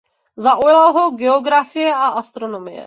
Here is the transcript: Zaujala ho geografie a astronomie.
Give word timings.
Zaujala 0.45 0.87
ho 0.97 1.03
geografie 1.21 1.93
a 1.93 2.07
astronomie. 2.25 2.79